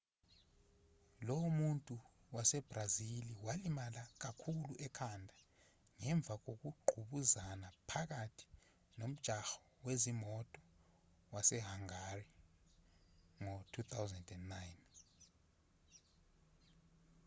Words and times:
lo 1.27 1.37
muntu 1.59 1.95
wasebrazili 2.35 3.33
walimala 3.45 4.03
kakhulu 4.21 4.71
ekhanda 4.85 5.35
ngemva 5.99 6.33
kokungqubuzana 6.45 7.67
phakathi 7.89 8.45
nomjaho 8.99 9.55
wezimoto 9.85 10.61
wasehangari 11.33 12.25
ngo-2009 13.43 14.53